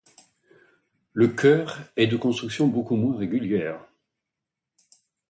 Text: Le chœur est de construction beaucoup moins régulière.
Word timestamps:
Le 1.13 1.27
chœur 1.27 1.77
est 1.95 2.07
de 2.07 2.17
construction 2.17 2.67
beaucoup 2.67 2.95
moins 2.95 3.15
régulière. 3.15 3.85